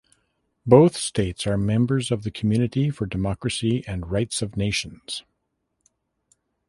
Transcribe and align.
Both 0.65 0.97
states 0.97 1.45
are 1.45 1.59
members 1.59 2.09
of 2.09 2.23
the 2.23 2.31
Community 2.31 2.89
for 2.89 3.05
Democracy 3.05 3.83
and 3.87 4.09
Rights 4.09 4.41
of 4.41 4.57
Nations. 4.57 5.23